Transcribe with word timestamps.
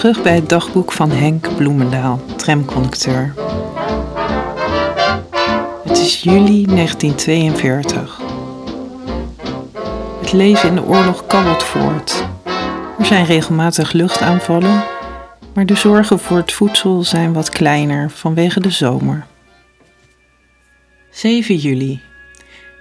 terug 0.00 0.22
bij 0.22 0.34
het 0.34 0.48
dagboek 0.48 0.92
van 0.92 1.10
Henk 1.10 1.56
Bloemendaal, 1.56 2.20
tramconducteur. 2.36 3.34
Het 5.84 5.98
is 5.98 6.22
juli 6.22 6.66
1942. 6.66 8.20
Het 10.20 10.32
leven 10.32 10.68
in 10.68 10.74
de 10.74 10.84
oorlog 10.84 11.26
kabbelt 11.26 11.62
voort. 11.62 12.28
Er 12.98 13.04
zijn 13.04 13.24
regelmatig 13.24 13.92
luchtaanvallen, 13.92 14.84
maar 15.54 15.66
de 15.66 15.74
zorgen 15.74 16.18
voor 16.18 16.36
het 16.36 16.52
voedsel 16.52 17.02
zijn 17.02 17.32
wat 17.32 17.50
kleiner 17.50 18.10
vanwege 18.10 18.60
de 18.60 18.70
zomer. 18.70 19.26
7 21.10 21.56
juli. 21.56 22.00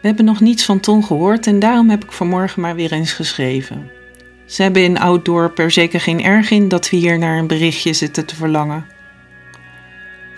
We 0.02 0.08
hebben 0.08 0.26
nog 0.26 0.40
niets 0.40 0.66
van 0.66 0.80
Ton 0.80 1.04
gehoord 1.04 1.48
en 1.48 1.60
daarom 1.60 1.90
heb 1.90 2.04
ik 2.04 2.12
vanmorgen 2.12 2.62
maar 2.62 2.76
weer 2.76 2.92
eens 2.92 3.14
geschreven. 3.14 3.99
Ze 4.50 4.62
hebben 4.62 4.84
in 4.84 5.00
Ouddorp 5.00 5.60
er 5.60 5.72
zeker 5.72 6.02
geen 6.02 6.24
erg 6.24 6.52
in 6.52 6.68
dat 6.68 6.90
we 6.90 6.98
hier 6.98 7.18
naar 7.18 7.38
een 7.38 7.48
berichtje 7.48 7.94
zitten 7.94 8.26
te 8.26 8.36
verlangen. 8.36 8.86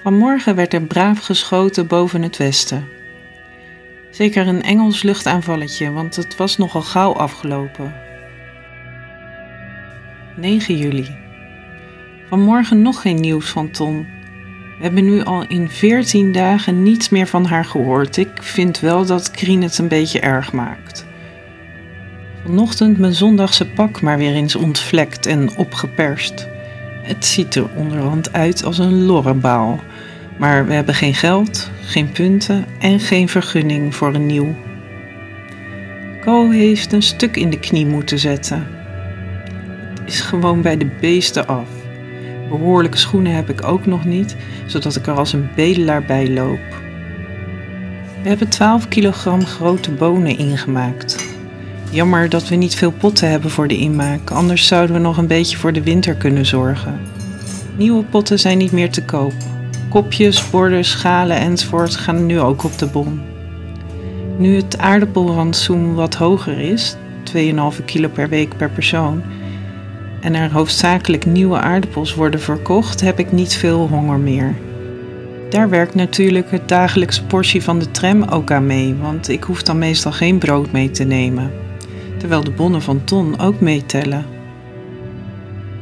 Vanmorgen 0.03 0.55
werd 0.55 0.73
er 0.73 0.81
braaf 0.81 1.19
geschoten 1.19 1.87
boven 1.87 2.21
het 2.21 2.37
westen. 2.37 2.87
Zeker 4.09 4.47
een 4.47 4.63
Engels 4.63 5.03
luchtaanvalletje, 5.03 5.91
want 5.91 6.15
het 6.15 6.35
was 6.35 6.57
nogal 6.57 6.81
gauw 6.81 7.13
afgelopen. 7.13 7.93
9 10.35 10.77
juli. 10.77 11.17
Vanmorgen 12.29 12.81
nog 12.81 13.01
geen 13.01 13.19
nieuws 13.19 13.49
van 13.49 13.71
Ton. 13.71 14.07
We 14.77 14.83
hebben 14.83 15.05
nu 15.05 15.23
al 15.23 15.47
in 15.47 15.69
14 15.69 16.31
dagen 16.31 16.83
niets 16.83 17.09
meer 17.09 17.27
van 17.27 17.45
haar 17.45 17.65
gehoord. 17.65 18.17
Ik 18.17 18.43
vind 18.43 18.79
wel 18.79 19.05
dat 19.05 19.31
Krien 19.31 19.61
het 19.61 19.77
een 19.77 19.87
beetje 19.87 20.19
erg 20.19 20.53
maakt. 20.53 21.09
Vanochtend 22.45 22.97
mijn 22.97 23.13
zondagse 23.13 23.65
pak 23.69 24.01
maar 24.01 24.17
weer 24.17 24.33
eens 24.33 24.55
ontvlekt 24.55 25.25
en 25.25 25.55
opgeperst. 25.55 26.47
Het 27.03 27.25
ziet 27.25 27.55
er 27.55 27.69
onderhand 27.75 28.33
uit 28.33 28.63
als 28.63 28.77
een 28.77 29.05
lorrebaal. 29.05 29.79
Maar 30.37 30.65
we 30.65 30.73
hebben 30.73 30.95
geen 30.95 31.13
geld, 31.13 31.71
geen 31.81 32.11
punten 32.11 32.65
en 32.79 32.99
geen 32.99 33.29
vergunning 33.29 33.95
voor 33.95 34.13
een 34.13 34.25
nieuw. 34.25 34.55
Co 36.21 36.49
heeft 36.49 36.93
een 36.93 37.01
stuk 37.01 37.37
in 37.37 37.49
de 37.49 37.59
knie 37.59 37.85
moeten 37.85 38.19
zetten. 38.19 38.67
Het 39.99 40.09
is 40.13 40.21
gewoon 40.21 40.61
bij 40.61 40.77
de 40.77 40.89
beesten 40.99 41.47
af. 41.47 41.67
Behoorlijke 42.49 42.97
schoenen 42.97 43.35
heb 43.35 43.49
ik 43.49 43.63
ook 43.63 43.85
nog 43.85 44.05
niet, 44.05 44.35
zodat 44.65 44.95
ik 44.95 45.07
er 45.07 45.13
als 45.13 45.33
een 45.33 45.49
bedelaar 45.55 46.03
bij 46.03 46.29
loop. 46.29 46.81
We 48.21 48.29
hebben 48.29 48.49
12 48.49 48.87
kilogram 48.87 49.45
grote 49.45 49.91
bonen 49.91 50.37
ingemaakt. 50.37 51.30
Jammer 51.91 52.29
dat 52.29 52.47
we 52.47 52.55
niet 52.55 52.75
veel 52.75 52.91
potten 52.91 53.29
hebben 53.29 53.49
voor 53.49 53.67
de 53.67 53.77
inmaak, 53.77 54.29
anders 54.29 54.67
zouden 54.67 54.95
we 54.95 55.01
nog 55.01 55.17
een 55.17 55.27
beetje 55.27 55.57
voor 55.57 55.73
de 55.73 55.83
winter 55.83 56.15
kunnen 56.15 56.45
zorgen. 56.45 56.99
Nieuwe 57.77 58.03
potten 58.03 58.39
zijn 58.39 58.57
niet 58.57 58.71
meer 58.71 58.89
te 58.91 59.03
koop. 59.03 59.33
Kopjes, 59.89 60.49
borden, 60.49 60.85
schalen 60.85 61.37
enzovoort 61.37 61.95
gaan 61.95 62.25
nu 62.25 62.39
ook 62.39 62.63
op 62.63 62.77
de 62.77 62.85
bon. 62.85 63.21
Nu 64.37 64.55
het 64.55 64.77
aardappelrantsoen 64.77 65.93
wat 65.93 66.15
hoger 66.15 66.59
is, 66.59 66.95
2,5 67.33 67.85
kilo 67.85 68.07
per 68.07 68.29
week 68.29 68.57
per 68.57 68.69
persoon, 68.69 69.23
en 70.21 70.35
er 70.35 70.51
hoofdzakelijk 70.51 71.25
nieuwe 71.25 71.57
aardappels 71.57 72.15
worden 72.15 72.41
verkocht, 72.41 73.01
heb 73.01 73.19
ik 73.19 73.31
niet 73.31 73.53
veel 73.53 73.87
honger 73.87 74.19
meer. 74.19 74.55
Daar 75.49 75.69
werkt 75.69 75.95
natuurlijk 75.95 76.51
het 76.51 76.67
dagelijkse 76.67 77.23
portie 77.25 77.63
van 77.63 77.79
de 77.79 77.91
tram 77.91 78.23
ook 78.23 78.51
aan 78.51 78.65
mee, 78.65 78.95
want 78.95 79.29
ik 79.29 79.43
hoef 79.43 79.63
dan 79.63 79.77
meestal 79.77 80.11
geen 80.11 80.37
brood 80.37 80.71
mee 80.71 80.91
te 80.91 81.03
nemen 81.03 81.69
terwijl 82.21 82.43
de 82.43 82.51
bonnen 82.51 82.81
van 82.81 83.03
Ton 83.03 83.39
ook 83.39 83.59
meetellen. 83.59 84.25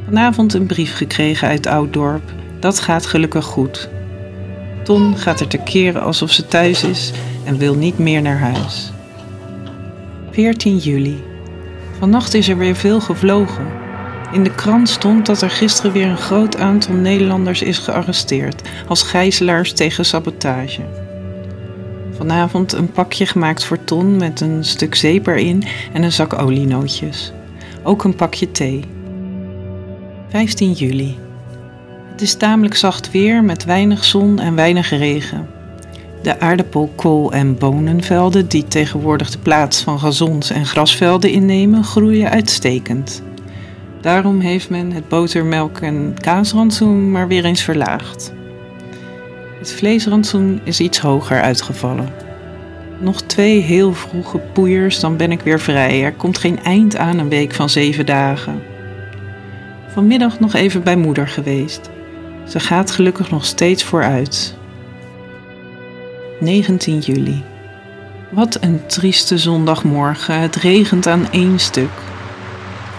Vanavond 0.04 0.54
een 0.54 0.66
brief 0.66 0.96
gekregen 0.96 1.48
uit 1.48 1.66
Ouddorp. 1.66 2.32
Dat 2.60 2.80
gaat 2.80 3.06
gelukkig 3.06 3.44
goed. 3.44 3.88
Ton 4.84 5.16
gaat 5.16 5.40
er 5.40 5.46
te 5.46 5.58
keren 5.58 6.02
alsof 6.02 6.30
ze 6.30 6.46
thuis 6.46 6.84
is 6.84 7.12
en 7.44 7.58
wil 7.58 7.74
niet 7.74 7.98
meer 7.98 8.22
naar 8.22 8.38
huis. 8.38 8.92
14 10.30 10.76
juli. 10.76 11.22
Vannacht 11.98 12.34
is 12.34 12.48
er 12.48 12.58
weer 12.58 12.76
veel 12.76 13.00
gevlogen. 13.00 13.66
In 14.32 14.42
de 14.42 14.54
krant 14.54 14.88
stond 14.88 15.26
dat 15.26 15.42
er 15.42 15.50
gisteren 15.50 15.92
weer 15.92 16.06
een 16.06 16.16
groot 16.16 16.56
aantal 16.56 16.94
Nederlanders 16.94 17.62
is 17.62 17.78
gearresteerd 17.78 18.68
als 18.88 19.02
gijzelaars 19.02 19.72
tegen 19.72 20.04
sabotage. 20.04 20.99
Vanavond 22.20 22.72
een 22.72 22.92
pakje 22.92 23.26
gemaakt 23.26 23.64
voor 23.64 23.84
Ton 23.84 24.16
met 24.16 24.40
een 24.40 24.64
stuk 24.64 24.94
zeep 24.94 25.26
erin 25.26 25.64
en 25.92 26.02
een 26.02 26.12
zak 26.12 26.38
olienootjes. 26.38 27.32
Ook 27.82 28.04
een 28.04 28.14
pakje 28.14 28.50
thee. 28.50 28.84
15 30.28 30.72
juli. 30.72 31.18
Het 32.10 32.20
is 32.20 32.34
tamelijk 32.34 32.74
zacht 32.76 33.10
weer 33.10 33.44
met 33.44 33.64
weinig 33.64 34.04
zon 34.04 34.38
en 34.38 34.54
weinig 34.54 34.90
regen. 34.90 35.48
De 36.22 36.40
aardappel, 36.40 36.92
kool 36.96 37.32
en 37.32 37.58
bonenvelden, 37.58 38.48
die 38.48 38.68
tegenwoordig 38.68 39.30
de 39.30 39.38
plaats 39.38 39.82
van 39.82 39.98
gazons 39.98 40.50
en 40.50 40.66
grasvelden 40.66 41.30
innemen, 41.30 41.84
groeien 41.84 42.30
uitstekend. 42.30 43.22
Daarom 44.00 44.40
heeft 44.40 44.70
men 44.70 44.92
het 44.92 45.08
boter, 45.08 45.44
melk 45.44 45.78
en 45.78 46.14
kaasrantsoen 46.20 47.10
maar 47.10 47.28
weer 47.28 47.44
eens 47.44 47.62
verlaagd. 47.62 48.32
Het 49.60 49.72
vleesrantsoen 49.72 50.60
is 50.64 50.80
iets 50.80 50.98
hoger 50.98 51.40
uitgevallen. 51.40 52.12
Nog 52.98 53.22
twee 53.22 53.60
heel 53.60 53.94
vroege 53.94 54.38
poeiers, 54.38 55.00
dan 55.00 55.16
ben 55.16 55.32
ik 55.32 55.40
weer 55.40 55.60
vrij. 55.60 56.04
Er 56.04 56.12
komt 56.12 56.38
geen 56.38 56.62
eind 56.62 56.96
aan 56.96 57.18
een 57.18 57.28
week 57.28 57.54
van 57.54 57.68
zeven 57.70 58.06
dagen. 58.06 58.62
Vanmiddag 59.92 60.40
nog 60.40 60.54
even 60.54 60.82
bij 60.82 60.96
moeder 60.96 61.28
geweest. 61.28 61.90
Ze 62.48 62.60
gaat 62.60 62.90
gelukkig 62.90 63.30
nog 63.30 63.44
steeds 63.44 63.84
vooruit. 63.84 64.56
19 66.40 66.98
juli. 66.98 67.42
Wat 68.30 68.58
een 68.60 68.86
trieste 68.86 69.38
zondagmorgen. 69.38 70.40
Het 70.40 70.56
regent 70.56 71.06
aan 71.06 71.30
één 71.30 71.58
stuk. 71.58 71.90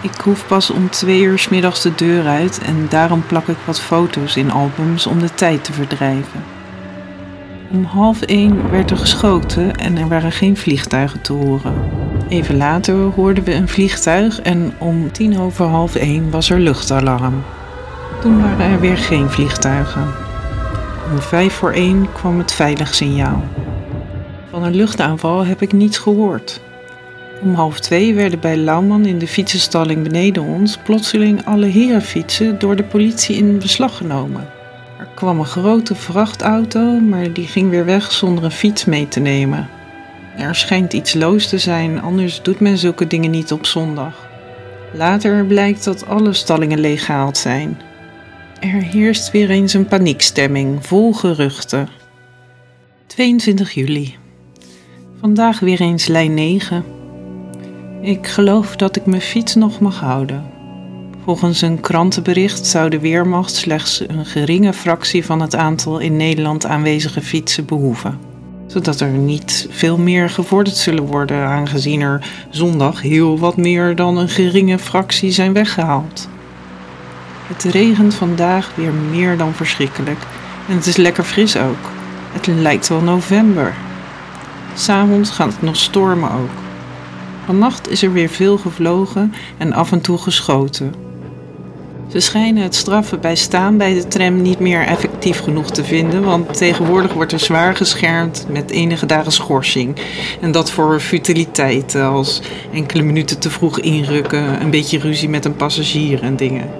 Ik 0.02 0.14
hoef 0.14 0.46
pas 0.46 0.70
om 0.70 0.90
twee 0.90 1.22
uur 1.22 1.38
s 1.38 1.48
middags 1.48 1.82
de 1.82 1.94
deur 1.94 2.26
uit 2.26 2.58
en 2.58 2.86
daarom 2.88 3.26
plak 3.26 3.48
ik 3.48 3.56
wat 3.64 3.80
foto's 3.80 4.36
in 4.36 4.50
albums 4.50 5.06
om 5.06 5.18
de 5.18 5.34
tijd 5.34 5.64
te 5.64 5.72
verdrijven. 5.72 6.51
Om 7.72 7.84
half 7.84 8.22
één 8.22 8.70
werd 8.70 8.90
er 8.90 8.96
geschoten 8.96 9.74
en 9.74 9.96
er 9.96 10.08
waren 10.08 10.32
geen 10.32 10.56
vliegtuigen 10.56 11.20
te 11.20 11.32
horen. 11.32 11.74
Even 12.28 12.56
later 12.56 12.94
hoorden 12.94 13.44
we 13.44 13.54
een 13.54 13.68
vliegtuig 13.68 14.40
en 14.40 14.72
om 14.78 15.12
tien 15.12 15.38
over 15.38 15.64
half 15.64 15.94
één 15.94 16.30
was 16.30 16.50
er 16.50 16.60
luchtalarm. 16.60 17.42
Toen 18.20 18.42
waren 18.42 18.66
er 18.66 18.80
weer 18.80 18.96
geen 18.96 19.30
vliegtuigen. 19.30 20.06
Om 21.12 21.20
vijf 21.20 21.52
voor 21.52 21.72
één 21.72 22.12
kwam 22.12 22.38
het 22.38 22.52
veilig 22.52 22.94
signaal. 22.94 23.44
Van 24.50 24.62
een 24.62 24.74
luchtaanval 24.74 25.44
heb 25.46 25.62
ik 25.62 25.72
niets 25.72 25.98
gehoord. 25.98 26.60
Om 27.42 27.54
half 27.54 27.80
twee 27.80 28.14
werden 28.14 28.40
bij 28.40 28.56
Lauwman 28.56 29.06
in 29.06 29.18
de 29.18 29.28
fietsenstalling 29.28 30.02
beneden 30.02 30.42
ons 30.42 30.76
plotseling 30.76 31.44
alle 31.44 31.66
herenfietsen 31.66 32.58
door 32.58 32.76
de 32.76 32.84
politie 32.84 33.36
in 33.36 33.58
beslag 33.58 33.96
genomen. 33.96 34.51
Er 35.02 35.08
kwam 35.14 35.38
een 35.38 35.44
grote 35.44 35.94
vrachtauto, 35.94 37.00
maar 37.00 37.32
die 37.32 37.46
ging 37.46 37.70
weer 37.70 37.84
weg 37.84 38.12
zonder 38.12 38.44
een 38.44 38.50
fiets 38.50 38.84
mee 38.84 39.08
te 39.08 39.20
nemen. 39.20 39.68
Er 40.36 40.54
schijnt 40.54 40.92
iets 40.92 41.14
loos 41.14 41.48
te 41.48 41.58
zijn, 41.58 42.00
anders 42.00 42.42
doet 42.42 42.60
men 42.60 42.78
zulke 42.78 43.06
dingen 43.06 43.30
niet 43.30 43.52
op 43.52 43.66
zondag. 43.66 44.28
Later 44.92 45.44
blijkt 45.44 45.84
dat 45.84 46.06
alle 46.06 46.32
stallingen 46.32 46.80
leeggehaald 46.80 47.38
zijn. 47.38 47.80
Er 48.60 48.82
heerst 48.82 49.30
weer 49.30 49.50
eens 49.50 49.74
een 49.74 49.86
paniekstemming, 49.86 50.86
vol 50.86 51.12
geruchten. 51.12 51.88
22 53.06 53.72
juli. 53.72 54.16
Vandaag 55.20 55.60
weer 55.60 55.80
eens 55.80 56.06
lijn 56.06 56.34
9. 56.34 56.84
Ik 58.00 58.26
geloof 58.26 58.76
dat 58.76 58.96
ik 58.96 59.06
mijn 59.06 59.22
fiets 59.22 59.54
nog 59.54 59.80
mag 59.80 60.00
houden. 60.00 60.51
Volgens 61.24 61.62
een 61.62 61.80
krantenbericht 61.80 62.66
zou 62.66 62.90
de 62.90 63.00
Weermacht 63.00 63.54
slechts 63.54 64.04
een 64.06 64.26
geringe 64.26 64.72
fractie 64.72 65.24
van 65.24 65.40
het 65.40 65.56
aantal 65.56 65.98
in 65.98 66.16
Nederland 66.16 66.66
aanwezige 66.66 67.20
fietsen 67.20 67.64
behoeven. 67.64 68.18
Zodat 68.66 69.00
er 69.00 69.08
niet 69.08 69.66
veel 69.70 69.98
meer 69.98 70.30
gevorderd 70.30 70.76
zullen 70.76 71.04
worden, 71.04 71.46
aangezien 71.46 72.00
er 72.00 72.46
zondag 72.50 73.02
heel 73.02 73.38
wat 73.38 73.56
meer 73.56 73.96
dan 73.96 74.16
een 74.16 74.28
geringe 74.28 74.78
fractie 74.78 75.30
zijn 75.30 75.52
weggehaald. 75.52 76.28
Het 77.46 77.62
regent 77.62 78.14
vandaag 78.14 78.72
weer 78.74 78.92
meer 78.92 79.36
dan 79.36 79.54
verschrikkelijk 79.54 80.18
en 80.68 80.74
het 80.74 80.86
is 80.86 80.96
lekker 80.96 81.24
fris 81.24 81.56
ook. 81.56 81.90
Het 82.32 82.46
lijkt 82.46 82.88
wel 82.88 83.00
november. 83.00 83.74
S'avonds 84.74 85.30
gaat 85.30 85.52
het 85.52 85.62
nog 85.62 85.76
stormen 85.76 86.30
ook. 86.30 86.50
Vannacht 87.44 87.90
is 87.90 88.02
er 88.02 88.12
weer 88.12 88.28
veel 88.28 88.58
gevlogen 88.58 89.34
en 89.58 89.72
af 89.72 89.92
en 89.92 90.00
toe 90.00 90.18
geschoten. 90.18 91.10
Ze 92.12 92.20
schijnen 92.20 92.62
het 92.62 92.74
straffen 92.74 93.20
bij 93.20 93.34
staan 93.34 93.76
bij 93.76 93.94
de 93.94 94.08
tram 94.08 94.42
niet 94.42 94.58
meer 94.58 94.86
effectief 94.86 95.40
genoeg 95.40 95.70
te 95.70 95.84
vinden, 95.84 96.22
want 96.22 96.56
tegenwoordig 96.56 97.12
wordt 97.12 97.32
er 97.32 97.40
zwaar 97.40 97.76
geschermd 97.76 98.46
met 98.48 98.70
enige 98.70 99.06
dagen 99.06 99.32
schorsing. 99.32 99.96
En 100.40 100.52
dat 100.52 100.70
voor 100.70 101.00
futiliteiten 101.00 102.04
als 102.04 102.42
enkele 102.72 103.02
minuten 103.02 103.38
te 103.38 103.50
vroeg 103.50 103.80
inrukken, 103.80 104.62
een 104.62 104.70
beetje 104.70 104.98
ruzie 104.98 105.28
met 105.28 105.44
een 105.44 105.56
passagier 105.56 106.22
en 106.22 106.36
dingen. 106.36 106.70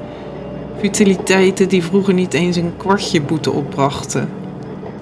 Utiliteiten 0.83 1.69
die 1.69 1.83
vroeger 1.83 2.15
niet 2.15 2.35
eens 2.35 2.57
een 2.57 2.77
kwartje 2.77 3.21
boete 3.21 3.51
opbrachten. 3.51 4.29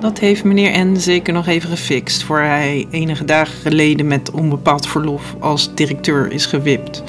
Dat 0.01 0.19
heeft 0.19 0.45
meneer 0.45 0.87
N 0.87 0.97
zeker 0.97 1.33
nog 1.33 1.47
even 1.47 1.71
gefixt 1.71 2.23
voor 2.23 2.41
hij 2.41 2.87
enige 2.91 3.25
dagen 3.25 3.61
geleden 3.61 4.07
met 4.07 4.31
onbepaald 4.31 4.87
verlof 4.87 5.35
als 5.39 5.75
directeur 5.75 6.33
is 6.33 6.47
gewipt. 6.47 7.03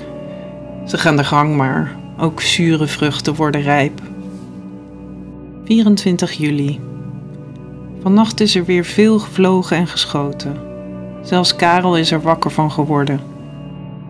Ze 0.85 0.97
gaan 0.97 1.17
de 1.17 1.23
gang 1.23 1.55
maar, 1.55 1.99
ook 2.21 2.41
zure 2.41 2.87
vruchten 2.87 3.35
worden 3.35 3.61
rijp. 3.61 4.01
24 5.63 6.31
juli. 6.31 6.79
Vannacht 8.01 8.39
is 8.39 8.55
er 8.55 8.65
weer 8.65 8.85
veel 8.85 9.19
gevlogen 9.19 9.77
en 9.77 9.87
geschoten. 9.87 10.55
Zelfs 11.23 11.55
Karel 11.55 11.97
is 11.97 12.11
er 12.11 12.21
wakker 12.21 12.51
van 12.51 12.71
geworden. 12.71 13.19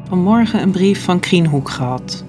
Vanmorgen 0.08 0.62
een 0.62 0.72
brief 0.72 1.04
van 1.04 1.19
Krienhoek 1.19 1.69
gehad. 1.69 2.24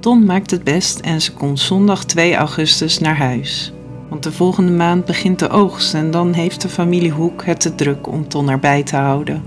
Ton 0.00 0.24
maakt 0.24 0.50
het 0.50 0.64
best 0.64 0.98
en 0.98 1.20
ze 1.20 1.32
komt 1.32 1.60
zondag 1.60 2.04
2 2.04 2.34
augustus 2.34 2.98
naar 2.98 3.16
huis. 3.16 3.72
Want 4.08 4.22
de 4.22 4.32
volgende 4.32 4.72
maand 4.72 5.04
begint 5.04 5.38
de 5.38 5.48
oogst 5.48 5.94
en 5.94 6.10
dan 6.10 6.32
heeft 6.32 6.60
de 6.60 6.68
familie 6.68 7.10
Hoek 7.10 7.44
het 7.44 7.60
te 7.60 7.74
druk 7.74 8.06
om 8.06 8.28
Ton 8.28 8.50
erbij 8.50 8.82
te 8.82 8.96
houden. 8.96 9.42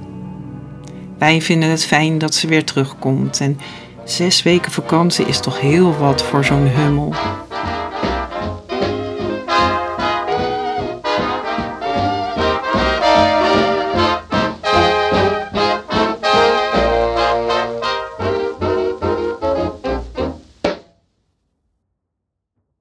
Wij 1.17 1.41
vinden 1.41 1.69
het 1.69 1.85
fijn 1.85 2.17
dat 2.17 2.35
ze 2.35 2.47
weer 2.47 2.63
terugkomt 2.63 3.39
en 3.39 3.57
zes 4.03 4.43
weken 4.43 4.71
vakantie 4.71 5.25
is 5.25 5.39
toch 5.39 5.59
heel 5.59 5.97
wat 5.97 6.23
voor 6.23 6.45
zo'n 6.45 6.67
hummel. 6.67 7.13